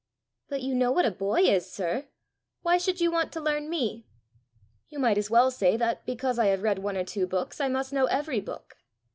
"But 0.49 0.63
you 0.63 0.73
know 0.73 0.91
what 0.91 1.05
a 1.05 1.11
boy 1.11 1.41
is, 1.41 1.71
sir! 1.71 2.07
Why 2.63 2.79
should 2.79 2.99
you 2.99 3.11
want 3.11 3.31
to 3.33 3.39
learn 3.39 3.69
me?" 3.69 4.07
"You 4.89 4.97
might 4.97 5.19
as 5.19 5.29
well 5.29 5.51
say, 5.51 5.77
that 5.77 6.07
because 6.07 6.39
I 6.39 6.47
have 6.47 6.63
read 6.63 6.79
one 6.79 6.97
or 6.97 7.03
two 7.03 7.27
books, 7.27 7.61
I 7.61 7.67
must 7.67 7.93
know 7.93 8.07
every 8.07 8.39
book. 8.39 8.77